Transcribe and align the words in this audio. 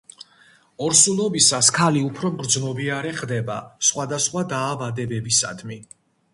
ორსულობისას 0.85 1.69
ქალი 1.75 2.01
უფრო 2.07 2.33
მგრძნობიარე 2.39 3.13
ხდება 3.21 3.61
სხვადასხვა 3.91 4.47
დაავადებებისადმი. 4.57 5.83